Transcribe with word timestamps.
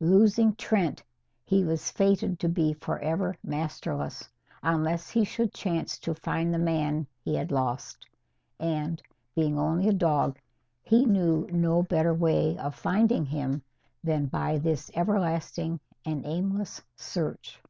Losing 0.00 0.54
Trent, 0.54 1.02
he 1.44 1.64
was 1.64 1.90
fated 1.90 2.40
to 2.40 2.48
be 2.48 2.72
forever 2.72 3.36
masterless, 3.44 4.26
unless 4.62 5.10
he 5.10 5.22
should 5.22 5.52
chance 5.52 5.98
to 5.98 6.14
find 6.14 6.54
the 6.54 6.58
man 6.58 7.06
he 7.22 7.34
had 7.34 7.52
lost. 7.52 8.06
And, 8.58 9.02
being 9.34 9.58
only 9.58 9.88
a 9.88 9.92
dog, 9.92 10.38
he 10.82 11.04
knew 11.04 11.46
no 11.52 11.82
better 11.82 12.14
way 12.14 12.56
of 12.56 12.74
finding 12.74 13.26
him 13.26 13.60
than 14.02 14.24
by 14.28 14.56
this 14.56 14.90
everlasting 14.94 15.78
and 16.06 16.24
aimless 16.24 16.80
search. 16.96 17.60